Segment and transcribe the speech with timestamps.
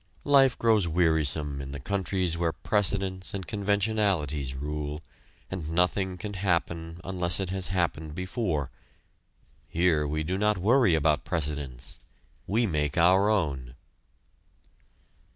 [0.25, 5.03] Life grows wearisome in the countries where precedents and conventionalities rule,
[5.51, 8.71] and nothing can happen unless it has happened before.
[9.67, 11.99] Here we do not worry about precedents
[12.47, 13.75] we make our own!